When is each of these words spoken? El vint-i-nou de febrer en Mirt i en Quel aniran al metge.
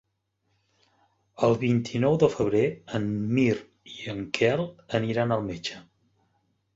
El 1.47 1.51
vint-i-nou 1.63 2.15
de 2.23 2.29
febrer 2.35 2.63
en 2.99 3.05
Mirt 3.39 3.69
i 3.97 4.09
en 4.15 4.23
Quel 4.39 4.65
aniran 5.01 5.35
al 5.37 5.45
metge. 5.51 5.79